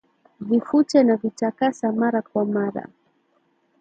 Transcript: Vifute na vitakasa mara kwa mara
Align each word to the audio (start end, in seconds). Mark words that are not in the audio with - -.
Vifute 0.39 1.03
na 1.03 1.15
vitakasa 1.15 1.91
mara 1.91 2.21
kwa 2.21 2.45
mara 2.45 2.89